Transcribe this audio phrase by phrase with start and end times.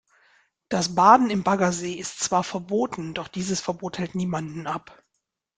[0.67, 5.03] Das Baden im Baggersee ist zwar verboten, doch dieses Verbot hält niemanden ab.